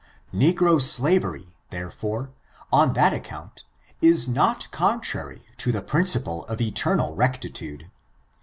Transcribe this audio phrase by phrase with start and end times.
[0.33, 2.31] Negro slavery, therefore,
[2.73, 3.63] on that account,
[4.01, 7.85] is not contrary to the principle of Eternal rectitude.